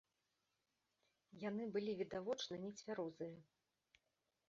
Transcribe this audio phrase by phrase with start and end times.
[1.49, 3.37] Яны былі відавочна нецвярозыя.